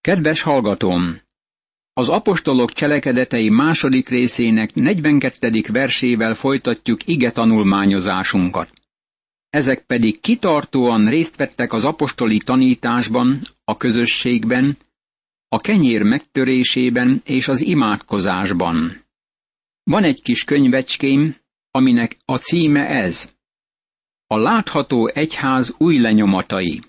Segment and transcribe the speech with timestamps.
[0.00, 1.20] Kedves hallgatóm!
[1.92, 5.62] Az apostolok cselekedetei második részének 42.
[5.72, 8.72] versével folytatjuk ige tanulmányozásunkat.
[9.50, 14.76] Ezek pedig kitartóan részt vettek az apostoli tanításban, a közösségben,
[15.48, 19.04] a kenyér megtörésében és az imádkozásban.
[19.82, 21.36] Van egy kis könyvecském,
[21.70, 23.30] aminek a címe ez.
[24.26, 26.80] A látható egyház új lenyomatai.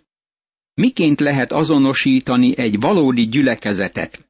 [0.73, 4.29] Miként lehet azonosítani egy valódi gyülekezetet?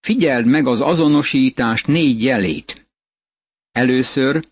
[0.00, 2.88] Figyeld meg az azonosítás négy jelét.
[3.72, 4.48] Először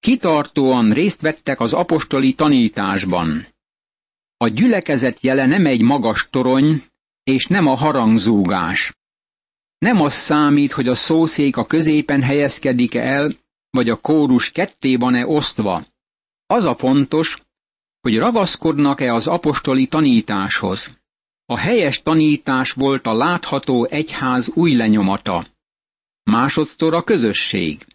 [0.00, 3.46] kitartóan részt vettek az apostoli tanításban.
[4.36, 6.82] A gyülekezet jele nem egy magas torony,
[7.22, 8.92] és nem a harangzúgás.
[9.78, 13.32] Nem az számít, hogy a szószék a középen helyezkedik el,
[13.70, 15.86] vagy a kórus ketté van-e osztva.
[16.46, 17.38] Az a fontos,
[18.04, 20.90] hogy ragaszkodnak-e az apostoli tanításhoz.
[21.46, 25.46] A helyes tanítás volt a látható egyház új lenyomata.
[26.22, 27.86] Másodszor a közösség.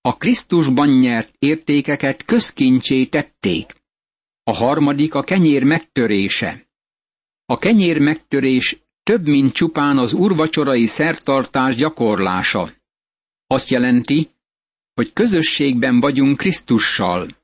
[0.00, 3.74] A Krisztusban nyert értékeket közkincsé tették.
[4.42, 6.66] A harmadik a kenyér megtörése.
[7.44, 12.72] A kenyér megtörés több, mint csupán az urvacsorai szertartás gyakorlása.
[13.46, 14.28] Azt jelenti,
[14.94, 17.42] hogy közösségben vagyunk Krisztussal.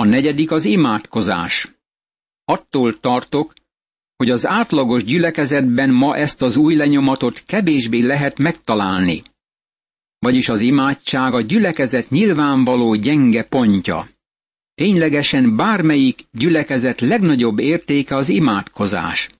[0.00, 1.70] A negyedik az imádkozás.
[2.44, 3.52] Attól tartok,
[4.16, 9.22] hogy az átlagos gyülekezetben ma ezt az új lenyomatot kevésbé lehet megtalálni.
[10.18, 14.08] Vagyis az imádság a gyülekezet nyilvánvaló gyenge pontja.
[14.74, 19.30] Ténylegesen bármelyik gyülekezet legnagyobb értéke az imádkozás.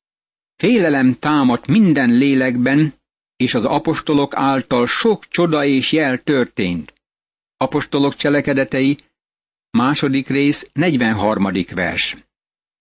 [0.56, 2.94] Félelem támadt minden lélekben,
[3.36, 6.94] és az apostolok által sok csoda és jel történt.
[7.56, 8.96] Apostolok cselekedetei
[9.70, 11.48] Második rész, 43.
[11.74, 12.16] vers.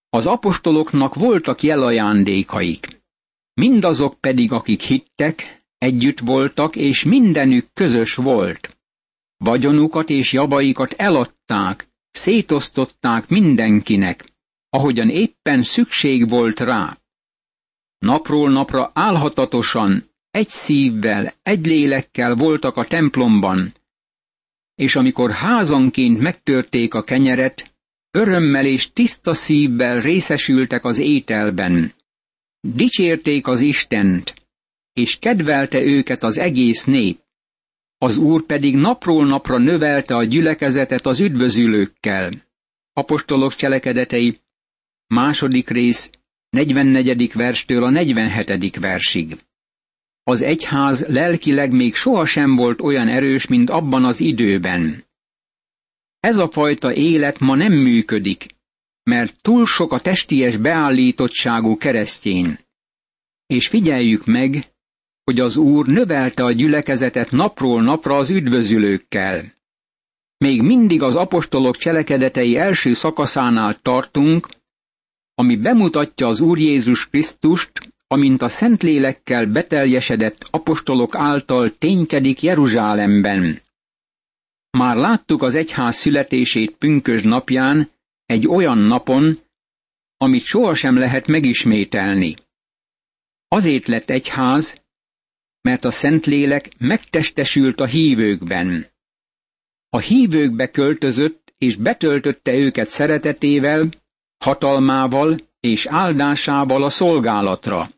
[0.09, 3.01] Az apostoloknak voltak jelajándékaik.
[3.53, 8.77] Mindazok pedig, akik hittek, együtt voltak, és mindenük közös volt.
[9.37, 14.33] Vagyonukat és javaikat eladták, szétosztották mindenkinek,
[14.69, 16.97] ahogyan éppen szükség volt rá.
[17.97, 23.73] Napról napra álhatatosan, egy szívvel, egy lélekkel voltak a templomban,
[24.79, 27.73] és amikor házanként megtörték a kenyeret,
[28.11, 31.93] örömmel és tiszta szívvel részesültek az ételben.
[32.59, 34.33] Dicsérték az Istent,
[34.93, 37.19] és kedvelte őket az egész nép.
[37.97, 42.31] Az Úr pedig napról napra növelte a gyülekezetet az üdvözülőkkel.
[42.93, 44.39] Apostolok cselekedetei,
[45.07, 46.09] második rész,
[46.49, 47.33] 44.
[47.33, 48.75] verstől a 47.
[48.75, 49.37] versig.
[50.29, 55.05] Az egyház lelkileg még sohasem volt olyan erős, mint abban az időben.
[56.19, 58.45] Ez a fajta élet ma nem működik,
[59.03, 62.59] mert túl sok a testies beállítottságú keresztjén.
[63.45, 64.71] És figyeljük meg,
[65.23, 69.53] hogy az Úr növelte a gyülekezetet napról napra az üdvözülőkkel.
[70.37, 74.49] Még mindig az apostolok cselekedetei első szakaszánál tartunk,
[75.33, 83.61] ami bemutatja az Úr Jézus Krisztust, amint a Szentlélekkel beteljesedett apostolok által ténykedik Jeruzsálemben.
[84.69, 87.89] Már láttuk az egyház születését pünkös napján,
[88.25, 89.39] egy olyan napon,
[90.17, 92.35] amit sohasem lehet megismételni.
[93.47, 94.81] Azért lett egyház,
[95.61, 98.85] mert a Szentlélek megtestesült a hívőkben.
[99.89, 103.89] A hívőkbe költözött és betöltötte őket szeretetével,
[104.37, 107.89] hatalmával és áldásával a szolgálatra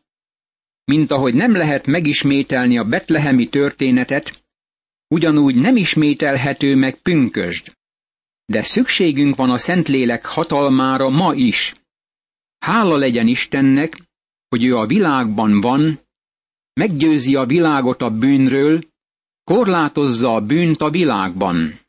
[0.84, 4.44] mint ahogy nem lehet megismételni a betlehemi történetet,
[5.08, 7.76] ugyanúgy nem ismételhető meg pünkösd.
[8.44, 11.74] De szükségünk van a Szentlélek hatalmára ma is.
[12.58, 13.98] Hála legyen Istennek,
[14.48, 16.00] hogy ő a világban van,
[16.72, 18.82] meggyőzi a világot a bűnről,
[19.44, 21.80] korlátozza a bűnt a világban.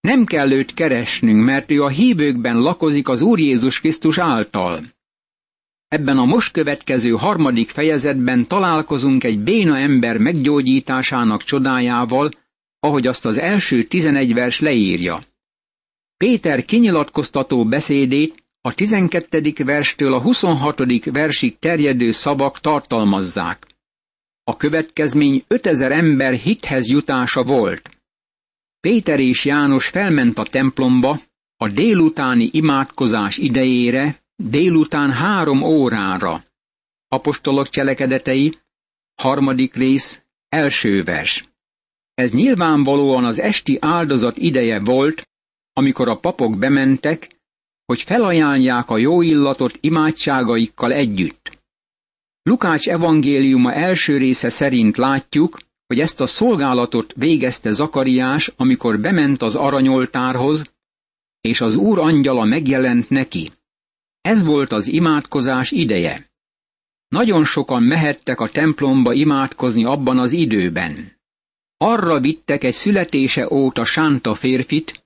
[0.00, 4.92] Nem kell őt keresnünk, mert ő a hívőkben lakozik az Úr Jézus Krisztus által.
[5.92, 12.30] Ebben a most következő harmadik fejezetben találkozunk egy béna ember meggyógyításának csodájával,
[12.78, 15.22] ahogy azt az első tizenegy vers leírja.
[16.16, 23.66] Péter kinyilatkoztató beszédét a tizenkettedik verstől a huszonhatodik versig terjedő szavak tartalmazzák.
[24.44, 27.90] A következmény ötezer ember hithez jutása volt.
[28.80, 31.20] Péter és János felment a templomba,
[31.56, 36.44] a délutáni imádkozás idejére, délután három órára.
[37.08, 38.58] Apostolok cselekedetei,
[39.14, 41.48] harmadik rész, első vers.
[42.14, 45.28] Ez nyilvánvalóan az esti áldozat ideje volt,
[45.72, 47.40] amikor a papok bementek,
[47.84, 51.58] hogy felajánlják a jó illatot imádságaikkal együtt.
[52.42, 59.54] Lukács evangéliuma első része szerint látjuk, hogy ezt a szolgálatot végezte Zakariás, amikor bement az
[59.54, 60.62] aranyoltárhoz,
[61.40, 63.52] és az úr angyala megjelent neki.
[64.22, 66.30] Ez volt az imádkozás ideje.
[67.08, 71.20] Nagyon sokan mehettek a templomba imádkozni abban az időben.
[71.76, 75.04] Arra vittek egy születése óta sánta férfit,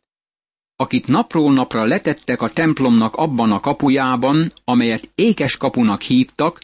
[0.76, 6.60] akit napról napra letettek a templomnak abban a kapujában, amelyet ékes kapunak hívtak,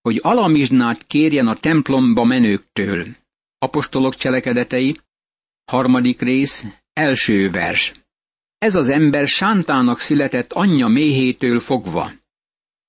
[0.00, 3.06] hogy alamizsnát kérjen a templomba menőktől.
[3.58, 5.00] Apostolok cselekedetei,
[5.64, 7.92] harmadik rész, első vers.
[8.58, 12.12] Ez az ember sántának született anyja méhétől fogva.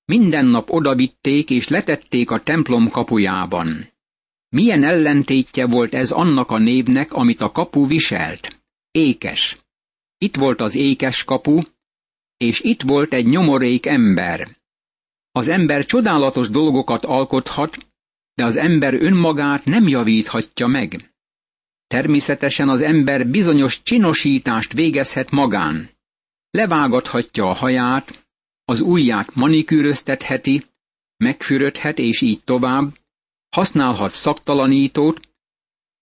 [0.04, 3.88] Minden nap odavitték és letették a templom kapujában.
[4.48, 8.62] Milyen ellentétje volt ez annak a névnek, amit a kapu viselt?
[8.90, 9.58] Ékes.
[10.18, 11.62] Itt volt az ékes kapu,
[12.36, 14.56] és itt volt egy nyomorék ember.
[15.32, 17.86] Az ember csodálatos dolgokat alkothat,
[18.34, 21.12] de az ember önmagát nem javíthatja meg.
[21.90, 25.90] Természetesen az ember bizonyos csinosítást végezhet magán.
[26.50, 28.26] Levágathatja a haját,
[28.64, 30.66] az ujját manikűröztetheti,
[31.16, 32.98] megfürödhet és így tovább,
[33.48, 35.20] használhat szaktalanítót,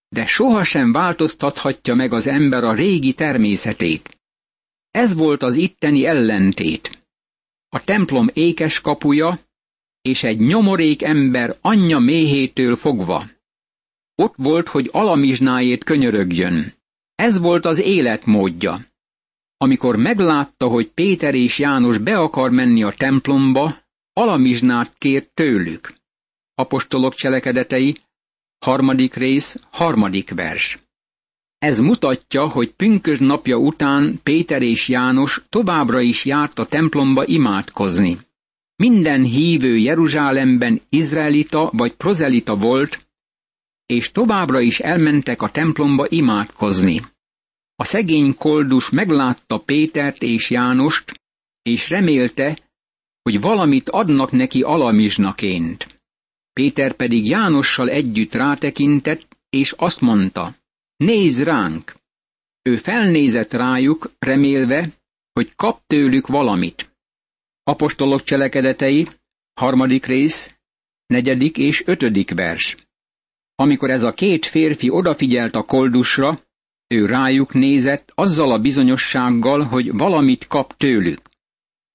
[0.08, 4.19] de sohasem változtathatja meg az ember a régi természetét.
[4.91, 7.06] Ez volt az itteni ellentét.
[7.69, 9.41] A templom ékes kapuja,
[10.02, 13.37] és egy nyomorék ember anyja méhétől fogva.
[14.23, 16.73] Ott volt, hogy alamizsnájét könyörögjön.
[17.15, 18.81] Ez volt az életmódja.
[19.56, 23.76] Amikor meglátta, hogy Péter és János be akar menni a templomba,
[24.12, 25.94] alamizsnát kért tőlük.
[26.55, 27.97] Apostolok cselekedetei,
[28.59, 30.79] harmadik rész, harmadik vers.
[31.59, 38.19] Ez mutatja, hogy pünkös napja után Péter és János továbbra is járt a templomba imádkozni.
[38.76, 43.07] Minden hívő Jeruzsálemben izraelita vagy prozelita volt,
[43.88, 47.02] és továbbra is elmentek a templomba imádkozni.
[47.75, 51.20] A szegény koldus meglátta Pétert és Jánost,
[51.62, 52.58] és remélte,
[53.23, 56.00] hogy valamit adnak neki alamizsnaként.
[56.52, 60.55] Péter pedig Jánossal együtt rátekintett, és azt mondta,
[60.96, 61.96] nézz ránk!
[62.62, 64.91] Ő felnézett rájuk, remélve,
[65.32, 66.96] hogy kap tőlük valamit.
[67.62, 69.08] Apostolok cselekedetei,
[69.55, 70.55] harmadik rész,
[71.06, 72.88] negyedik és ötödik vers.
[73.60, 76.43] Amikor ez a két férfi odafigyelt a koldusra,
[76.87, 81.20] ő rájuk nézett azzal a bizonyossággal, hogy valamit kap tőlük.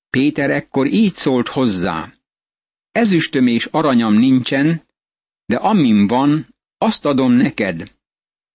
[0.10, 2.14] Péter ekkor így szólt hozzá.
[2.92, 4.84] Ezüstöm és aranyam nincsen,
[5.46, 7.92] de amim van, azt adom neked.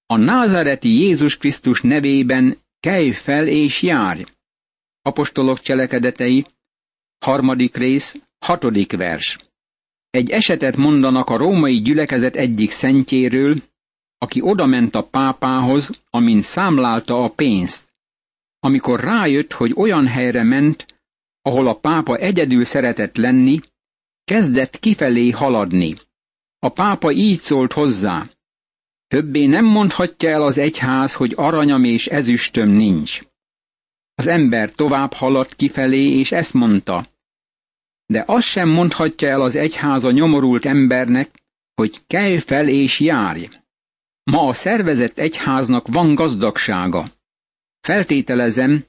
[0.07, 4.23] A názareti Jézus Krisztus nevében kelj fel és járj.
[5.03, 6.47] Apostolok cselekedetei,
[7.19, 9.48] harmadik rész, hatodik vers.
[10.11, 13.63] Egy esetet mondanak a római gyülekezet egyik szentjéről,
[14.19, 17.93] aki odament a pápához, amint számlálta a pénzt.
[18.61, 20.87] Amikor rájött, hogy olyan helyre ment,
[21.43, 23.61] ahol a pápa egyedül szeretett lenni,
[24.25, 25.97] kezdett kifelé haladni.
[26.59, 28.31] A pápa így szólt hozzá.
[29.07, 33.23] Többé nem mondhatja el az egyház, hogy aranyam és ezüstöm nincs.
[34.15, 37.07] Az ember tovább haladt kifelé, és ezt mondta.
[38.13, 41.43] De azt sem mondhatja el az egyház a nyomorult embernek,
[41.75, 43.49] hogy kelj fel és járj.
[44.23, 47.11] Ma a szervezett egyháznak van gazdagsága.
[47.81, 48.85] Feltételezem,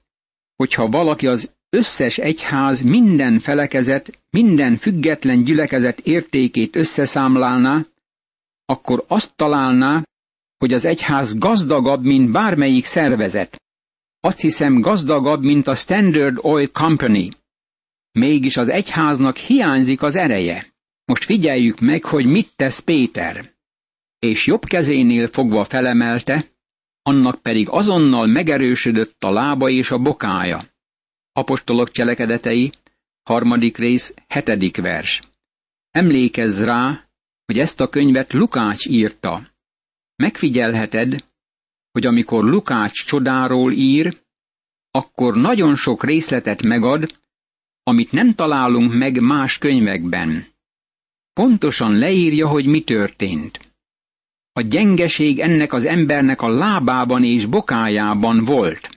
[0.56, 7.86] hogyha valaki az összes egyház minden felekezet, minden független gyülekezet értékét összeszámlálná,
[8.66, 10.04] akkor azt találná,
[10.58, 13.62] hogy az egyház gazdagabb, mint bármelyik szervezet.
[14.20, 17.39] Azt hiszem gazdagabb, mint a Standard Oil Company.
[18.12, 20.74] Mégis az egyháznak hiányzik az ereje.
[21.06, 23.58] Most figyeljük meg, hogy mit tesz Péter
[24.20, 26.46] és jobb kezénél fogva felemelte,
[27.02, 30.68] annak pedig azonnal megerősödött a lába és a bokája.
[31.32, 32.72] Apostolok cselekedetei,
[33.24, 35.22] harmadik rész, hetedik vers.
[35.92, 37.10] Emlékezz rá,
[37.46, 39.52] hogy ezt a könyvet Lukács írta.
[40.16, 41.26] Megfigyelheted,
[41.92, 44.22] hogy amikor Lukács csodáról ír,
[44.92, 47.20] akkor nagyon sok részletet megad,
[47.90, 50.48] amit nem találunk meg más könyvekben.
[51.34, 53.60] Pontosan leírja, hogy mi történt.
[54.52, 58.90] A gyengeség ennek az embernek a lábában és bokájában volt.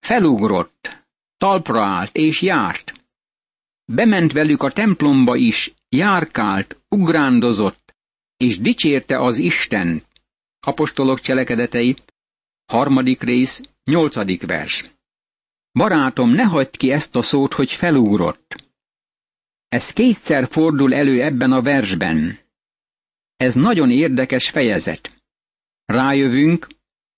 [0.00, 1.04] Felugrott,
[1.36, 2.94] talpra állt és járt.
[3.84, 7.94] Bement velük a templomba is, járkált, ugrándozott,
[8.36, 10.02] és dicsérte az Isten.
[10.60, 11.96] Apostolok cselekedetei,
[12.64, 14.90] harmadik rész, nyolcadik vers.
[15.72, 18.64] Barátom, ne hagyd ki ezt a szót, hogy felugrott.
[19.68, 22.38] Ez kétszer fordul elő ebben a versben.
[23.36, 25.22] Ez nagyon érdekes fejezet.
[25.84, 26.66] Rájövünk,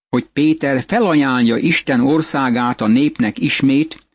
[0.09, 4.07] hogy Péter felajánlja Isten országát a népnek ismét,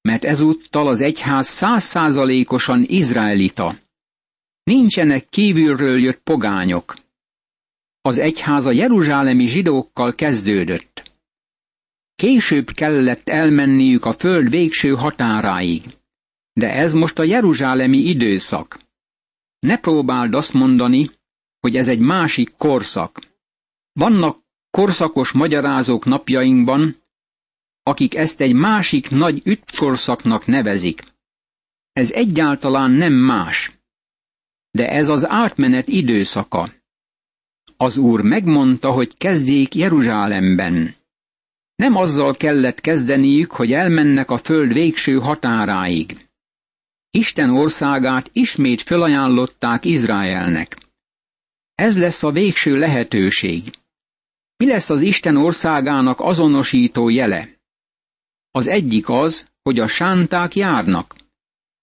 [0.00, 3.78] mert ezúttal az egyház százszázalékosan izraelita.
[4.62, 6.96] Nincsenek kívülről jött pogányok.
[8.00, 10.95] Az egyház a jeruzsálemi zsidókkal kezdődött.
[12.16, 15.82] Később kellett elmenniük a föld végső határáig.
[16.52, 18.78] De ez most a jeruzsálemi időszak.
[19.58, 21.10] Ne próbáld azt mondani,
[21.60, 23.20] hogy ez egy másik korszak.
[23.92, 24.38] Vannak
[24.70, 26.96] korszakos magyarázók napjainkban,
[27.82, 31.02] akik ezt egy másik nagy ütkorszaknak nevezik.
[31.92, 33.72] Ez egyáltalán nem más.
[34.70, 36.72] De ez az átmenet időszaka.
[37.76, 40.94] Az Úr megmondta, hogy kezdjék Jeruzsálemben.
[41.76, 46.28] Nem azzal kellett kezdeniük, hogy elmennek a föld végső határáig.
[47.10, 50.76] Isten országát ismét felajánlották Izraelnek.
[51.74, 53.72] Ez lesz a végső lehetőség.
[54.56, 57.48] Mi lesz az Isten országának azonosító jele?
[58.50, 61.16] Az egyik az, hogy a sánták járnak.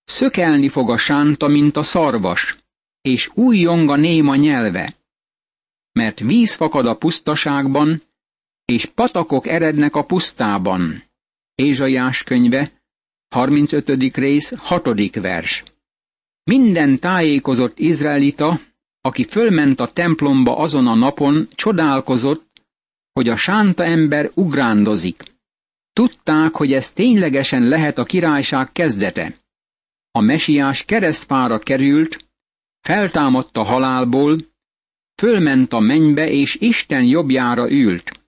[0.04, 2.58] Szökelni fog a sánta, mint a szarvas,
[3.02, 4.96] és újjong a néma nyelve.
[5.92, 8.02] Mert víz fakad a pusztaságban,
[8.66, 11.04] és patakok erednek a pusztában.
[11.56, 12.72] Ézsaiás könyve,
[13.30, 14.16] 35.
[14.16, 15.16] rész, 6.
[15.16, 15.64] vers.
[16.44, 18.60] Minden tájékozott izraelita,
[19.02, 22.52] aki fölment a templomba azon a napon, csodálkozott,
[23.14, 25.24] hogy a sánta ember ugrándozik.
[25.94, 29.38] Tudták, hogy ez ténylegesen lehet a királyság kezdete.
[30.12, 32.28] A mesiás keresztfára került,
[32.82, 34.38] feltámadt a halálból,
[35.22, 38.23] fölment a mennybe és Isten jobbjára ült.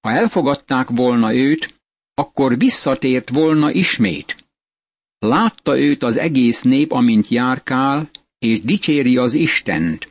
[0.00, 1.80] Ha elfogadták volna őt,
[2.14, 4.44] akkor visszatért volna ismét.
[5.18, 10.08] Látta őt az egész nép, amint járkál, és dicséri az Istent.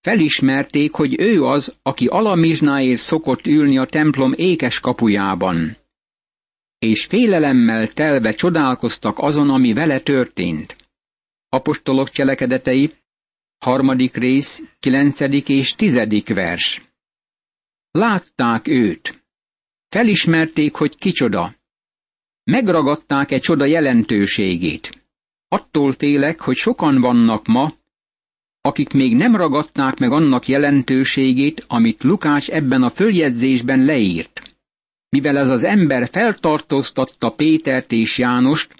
[0.00, 5.76] Felismerték, hogy ő az, aki alamizsnáért szokott ülni a templom ékes kapujában.
[6.78, 10.76] És félelemmel telve csodálkoztak azon, ami vele történt.
[11.48, 12.92] Apostolok cselekedetei,
[13.58, 16.91] harmadik rész, kilencedik és tizedik vers.
[17.92, 19.24] Látták őt.
[19.88, 21.56] Felismerték, hogy kicsoda.
[22.44, 25.04] Megragadták egy csoda jelentőségét.
[25.48, 27.74] Attól félek, hogy sokan vannak ma,
[28.60, 34.56] akik még nem ragadták meg annak jelentőségét, amit Lukács ebben a följegyzésben leírt.
[35.08, 38.74] Mivel ez az ember feltartóztatta Pétert és Jánost,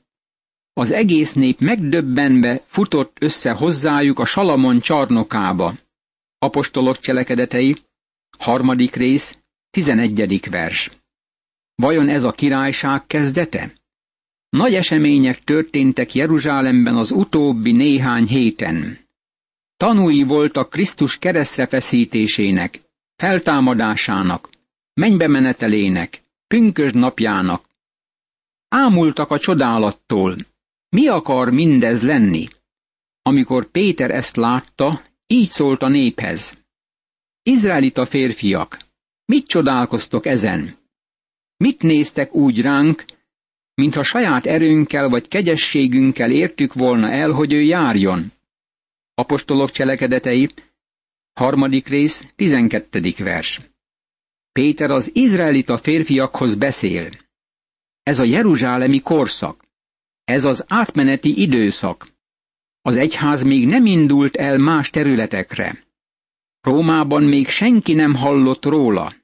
[0.73, 5.75] az egész nép megdöbbenve futott össze hozzájuk a Salamon csarnokába.
[6.39, 7.77] Apostolok cselekedetei,
[8.43, 9.39] harmadik rész,
[9.71, 10.91] tizenegyedik vers.
[11.75, 13.73] Vajon ez a királyság kezdete?
[14.49, 18.99] Nagy események történtek Jeruzsálemben az utóbbi néhány héten.
[19.77, 22.81] Tanúi voltak Krisztus keresztre feszítésének,
[23.17, 24.49] feltámadásának,
[24.95, 27.65] mennybe menetelének, pünkösd napjának.
[28.69, 30.37] Ámultak a csodálattól.
[30.89, 32.49] Mi akar mindez lenni?
[33.23, 36.62] Amikor Péter ezt látta, így szólt a néphez.
[37.45, 38.79] Izraelita férfiak,
[39.25, 40.77] mit csodálkoztok ezen?
[41.57, 43.05] Mit néztek úgy ránk,
[43.75, 48.33] mintha saját erőnkkel vagy kegyességünkkel értük volna el, hogy ő járjon?
[49.15, 50.49] Apostolok cselekedetei,
[51.33, 53.61] harmadik rész, tizenkettedik vers.
[54.53, 57.11] Péter az izraelita férfiakhoz beszél.
[58.03, 59.65] Ez a jeruzsálemi korszak.
[60.25, 62.09] Ez az átmeneti időszak.
[62.83, 65.91] Az egyház még nem indult el más területekre.
[66.63, 69.15] Rómában még senki nem hallott róla.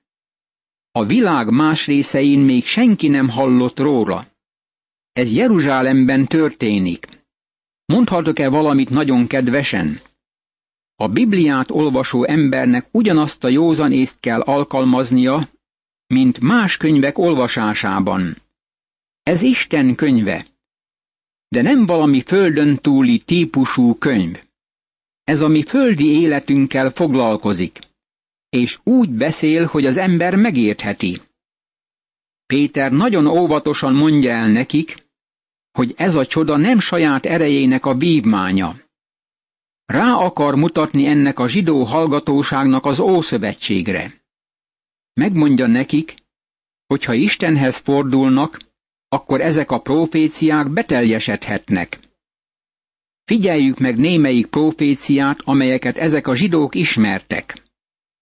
[0.90, 4.26] A világ más részein még senki nem hallott róla.
[5.12, 7.06] Ez Jeruzsálemben történik.
[7.84, 10.00] Mondhatok-e valamit nagyon kedvesen?
[10.94, 15.48] A Bibliát olvasó embernek ugyanazt a józanészt kell alkalmaznia,
[16.06, 18.36] mint más könyvek olvasásában.
[19.22, 20.46] Ez Isten könyve,
[21.48, 24.47] de nem valami földön túli típusú könyv.
[25.28, 27.78] Ez a mi földi életünkkel foglalkozik,
[28.48, 31.20] és úgy beszél, hogy az ember megértheti.
[32.46, 35.06] Péter nagyon óvatosan mondja el nekik,
[35.72, 38.80] hogy ez a csoda nem saját erejének a vívmánya.
[39.84, 44.24] Rá akar mutatni ennek a zsidó hallgatóságnak az Ószövetségre.
[45.12, 46.14] Megmondja nekik,
[46.86, 48.60] hogy ha Istenhez fordulnak,
[49.08, 52.07] akkor ezek a proféciák beteljesedhetnek.
[53.28, 57.62] Figyeljük meg némelyik proféciát, amelyeket ezek a zsidók ismertek.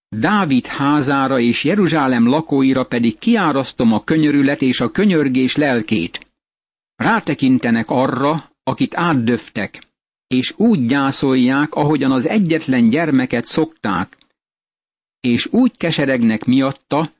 [0.09, 6.27] Dávid házára és Jeruzsálem lakóira pedig kiárasztom a könyörület és a könyörgés lelkét.
[6.95, 9.87] Rátekintenek arra, akit átdöftek,
[10.27, 14.17] és úgy gyászolják, ahogyan az egyetlen gyermeket szokták,
[15.19, 17.11] és úgy keseregnek miatta,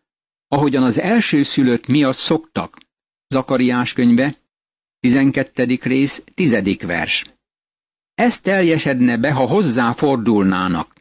[0.47, 2.77] ahogyan az első szülött miatt szoktak.
[3.27, 4.37] Zakariás könyve,
[4.99, 5.77] 12.
[5.81, 6.77] rész, 10.
[6.85, 7.36] vers.
[8.17, 10.95] Ez teljesedne be, ha hozzá fordulnának.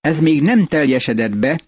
[0.00, 1.60] Ez még nem teljesedett be,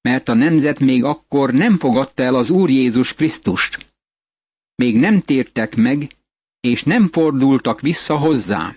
[0.00, 3.94] mert a nemzet még akkor nem fogadta el az Úr Jézus Krisztust.
[4.74, 6.16] Még nem tértek meg,
[6.60, 8.76] és nem fordultak vissza hozzá.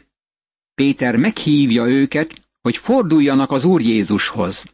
[0.74, 4.66] Péter meghívja őket, hogy forduljanak az Úr Jézushoz.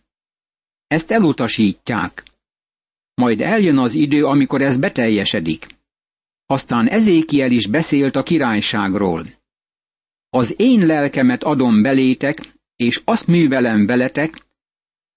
[0.88, 2.24] Ezt elutasítják.
[3.13, 5.68] Majd eljön az idő, amikor ez beteljesedik.
[6.46, 9.42] Aztán Ezékiel is beszélt a királyságról.
[10.36, 12.38] Az én lelkemet adom belétek,
[12.75, 14.46] és azt művelem veletek,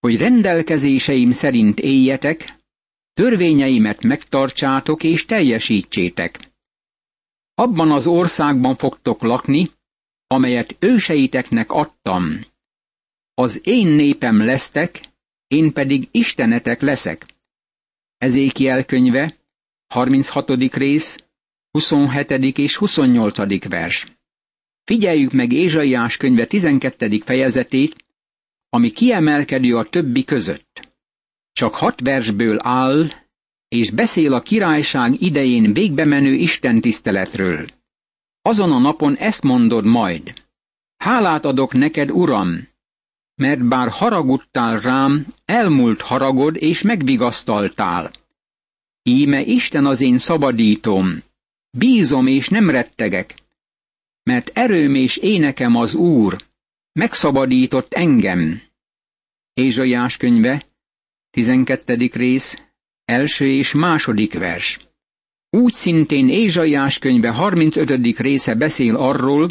[0.00, 2.56] hogy rendelkezéseim szerint éljetek,
[3.14, 6.50] törvényeimet megtartsátok és teljesítsétek.
[7.54, 9.70] Abban az országban fogtok lakni,
[10.26, 12.40] amelyet őseiteknek adtam.
[13.34, 15.00] Az én népem lesztek,
[15.46, 17.26] én pedig istenetek leszek.
[18.18, 19.36] Ezékiel könyve,
[19.86, 20.50] 36.
[20.74, 21.24] rész,
[21.70, 22.58] 27.
[22.58, 23.68] és 28.
[23.68, 24.15] vers.
[24.86, 27.18] Figyeljük meg Ézsaiás könyve 12.
[27.24, 28.04] fejezetét,
[28.68, 30.88] ami kiemelkedő a többi között.
[31.52, 33.06] Csak hat versből áll,
[33.68, 37.66] és beszél a királyság idején végbemenő istentiszteletről.
[38.42, 40.34] Azon a napon ezt mondod majd.
[40.96, 42.68] Hálát adok neked, Uram,
[43.34, 48.10] mert bár haragudtál rám, elmúlt haragod és megvigasztaltál.
[49.02, 51.22] Íme Isten az én szabadítom,
[51.70, 53.34] bízom és nem rettegek,
[54.26, 56.44] mert erőm és énekem az Úr,
[56.92, 58.62] megszabadított engem.
[59.52, 60.66] Ézsaiás könyve,
[61.30, 62.10] 12.
[62.12, 62.56] rész,
[63.04, 64.78] első és második vers.
[65.50, 68.18] Úgy szintén Ézsaiás könyve 35.
[68.18, 69.50] része beszél arról,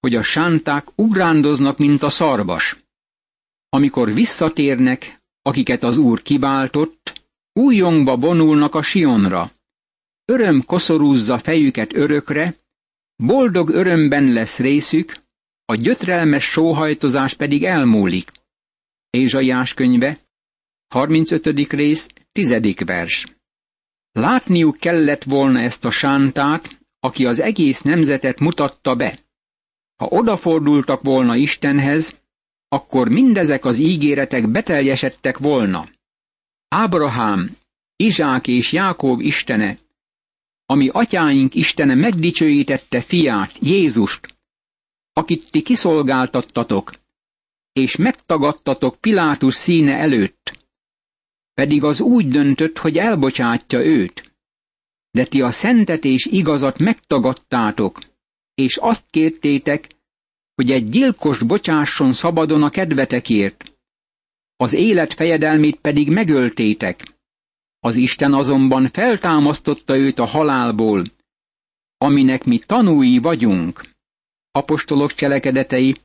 [0.00, 2.76] hogy a sánták ugrándoznak, mint a szarvas.
[3.68, 9.52] Amikor visszatérnek, akiket az Úr kiváltott, újongba vonulnak a Sionra.
[10.24, 12.65] Öröm koszorúzza fejüket örökre,
[13.16, 15.16] boldog örömben lesz részük,
[15.64, 18.30] a gyötrelmes sóhajtozás pedig elmúlik.
[19.10, 20.18] Ézsaiás könyve,
[20.88, 21.46] 35.
[21.70, 22.54] rész, 10.
[22.84, 23.26] vers.
[24.12, 29.18] Látniuk kellett volna ezt a sántát, aki az egész nemzetet mutatta be.
[29.96, 32.14] Ha odafordultak volna Istenhez,
[32.68, 35.88] akkor mindezek az ígéretek beteljesedtek volna.
[36.68, 37.56] Ábrahám,
[37.96, 39.78] Izsák és Jákób istene,
[40.66, 44.36] ami atyáink istene megdicsőítette fiát, Jézust,
[45.12, 46.92] akit ti kiszolgáltattatok,
[47.72, 50.58] és megtagadtatok Pilátus színe előtt,
[51.54, 54.34] pedig az úgy döntött, hogy elbocsátja őt.
[55.10, 58.00] De ti a szentet és igazat megtagadtátok,
[58.54, 59.96] és azt kértétek,
[60.54, 63.72] hogy egy gyilkost bocsásson szabadon a kedvetekért.
[64.56, 67.15] Az élet fejedelmét pedig megöltétek.
[67.80, 71.04] Az Isten azonban feltámasztotta őt a halálból,
[71.96, 73.84] aminek mi tanúi vagyunk.
[74.50, 75.96] Apostolok cselekedetei,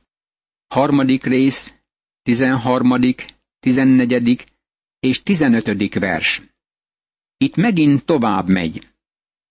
[0.68, 1.74] harmadik rész,
[2.22, 3.26] tizenharmadik,
[3.60, 4.44] tizennegyedik
[5.00, 6.42] és tizenötödik vers.
[7.36, 8.86] Itt megint tovább megy.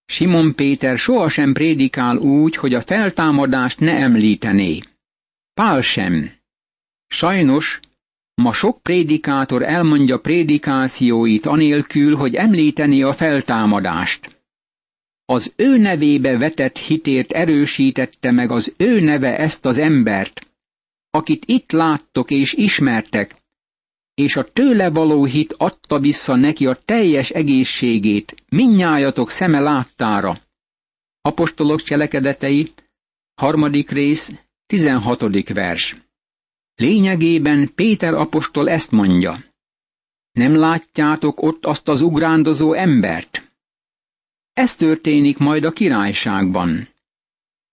[0.06, 4.80] Simon Péter sohasem prédikál úgy, hogy a feltámadást ne említené.
[5.54, 6.32] Pál sem.
[7.08, 7.80] Sajnos,
[8.42, 14.40] ma sok prédikátor elmondja prédikációit anélkül, hogy említeni a feltámadást.
[15.26, 20.48] Az ő nevébe vetett hitért erősítette meg az ő neve ezt az embert,
[21.10, 23.36] akit itt láttok és ismertek,
[24.14, 30.38] és a tőle való hit adta vissza neki a teljes egészségét, minnyájatok szeme láttára.
[31.22, 32.72] Apostolok cselekedetei,
[33.36, 34.32] harmadik rész,
[34.68, 35.54] 16.
[35.54, 35.96] vers.
[36.76, 39.44] Lényegében Péter apostol ezt mondja.
[40.32, 43.52] Nem látjátok ott azt az ugrándozó embert?
[44.54, 46.88] Ez történik majd a királyságban.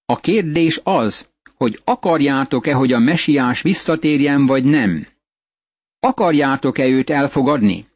[0.05, 5.07] A kérdés az, hogy akarjátok-e, hogy a mesiás visszatérjen, vagy nem.
[6.01, 7.89] Akarjátok-e őt elfogadni?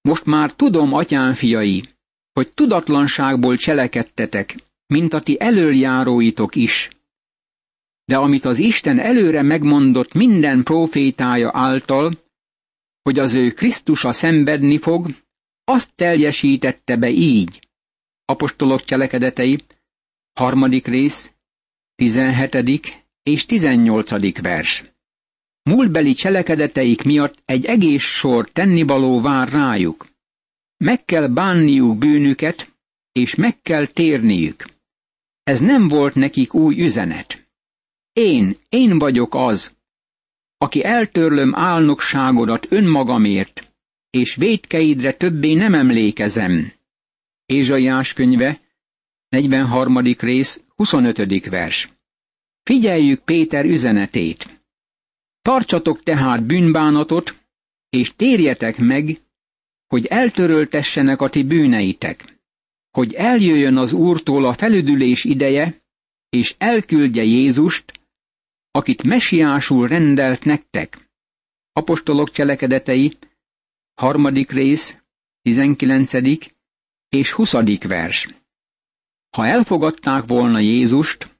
[0.00, 1.88] Most már tudom, atyám fiai,
[2.32, 6.88] hogy tudatlanságból cselekedtetek, mint a ti előjáróitok is.
[8.06, 12.18] De amit az Isten előre megmondott minden profétája által,
[13.02, 15.08] hogy az ő Krisztusa szenvedni fog,
[15.64, 17.68] azt teljesítette be így.
[18.24, 19.64] Apostolok cselekedetei,
[20.32, 21.32] harmadik rész,
[21.94, 23.04] 17.
[23.22, 24.40] és 18.
[24.40, 24.84] vers.
[25.62, 30.06] Múltbeli cselekedeteik miatt egy egész sor tennivaló vár rájuk.
[30.76, 32.72] Meg kell bánniuk bűnüket,
[33.12, 34.64] és meg kell térniük.
[35.42, 37.45] Ez nem volt nekik új üzenet.
[38.16, 39.72] Én, én vagyok az,
[40.58, 43.72] aki eltörlöm álnokságodat önmagamért,
[44.10, 46.72] és védkeidre többé nem emlékezem.
[47.46, 48.60] Ézsaiás könyve,
[49.28, 49.98] 43.
[49.98, 51.46] rész, 25.
[51.46, 51.88] vers.
[52.62, 54.60] Figyeljük Péter üzenetét.
[55.42, 57.34] Tartsatok tehát bűnbánatot,
[57.88, 59.20] és térjetek meg,
[59.86, 62.38] hogy eltöröltessenek a ti bűneitek,
[62.90, 65.84] hogy eljöjjön az Úrtól a felüdülés ideje,
[66.28, 67.95] és elküldje Jézust,
[68.76, 71.10] akit mesiásul rendelt nektek.
[71.72, 73.16] Apostolok cselekedetei,
[73.94, 74.96] harmadik rész,
[75.42, 76.54] tizenkilencedik
[77.08, 78.28] és huszadik vers.
[79.30, 81.38] Ha elfogadták volna Jézust,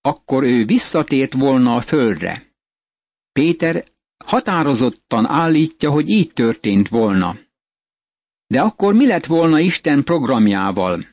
[0.00, 2.52] akkor ő visszatért volna a földre.
[3.32, 3.84] Péter
[4.24, 7.38] határozottan állítja, hogy így történt volna.
[8.46, 11.06] De akkor mi lett volna Isten programjával?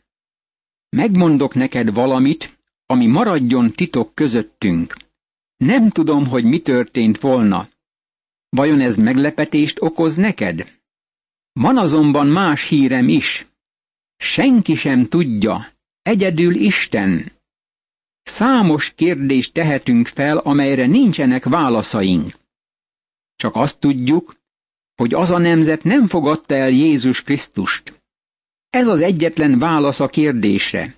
[0.90, 5.05] Megmondok neked valamit, ami maradjon titok közöttünk.
[5.58, 7.70] Nem tudom, hogy mi történt volna.
[8.50, 10.80] Vajon ez meglepetést okoz neked?
[11.54, 13.48] Van azonban más hírem is.
[14.18, 15.68] Senki sem tudja,
[16.02, 17.32] egyedül Isten.
[18.24, 22.34] Számos kérdést tehetünk fel, amelyre nincsenek válaszaink.
[23.36, 24.36] Csak azt tudjuk,
[24.96, 28.02] hogy az a nemzet nem fogadta el Jézus Krisztust.
[28.70, 30.96] Ez az egyetlen válasz a kérdésre.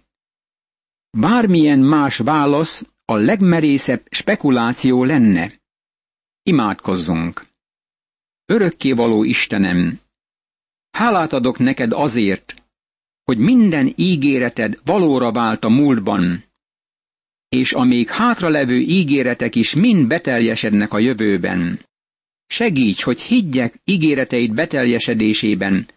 [1.18, 5.52] Bármilyen más válasz a legmerészebb spekuláció lenne.
[6.44, 7.46] Imádkozzunk!
[8.46, 10.00] Örökkévaló Istenem,
[10.92, 12.64] hálát adok neked azért,
[13.24, 16.44] hogy minden ígéreted valóra vált a múltban,
[17.50, 21.80] és a még hátralevő ígéretek is mind beteljesednek a jövőben.
[22.48, 25.88] Segíts, hogy higgyek ígéreteid beteljesedésében,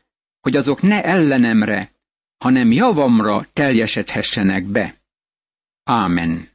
[0.40, 1.92] hogy azok ne ellenemre,
[2.38, 5.01] hanem javamra teljesedhessenek be.
[5.83, 6.49] Ámen.